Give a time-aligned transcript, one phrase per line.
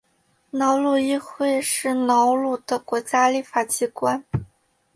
[0.49, 4.25] 瑙鲁议会是瑙鲁的国家立法机关。